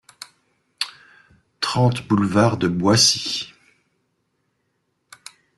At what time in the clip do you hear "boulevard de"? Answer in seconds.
2.07-2.67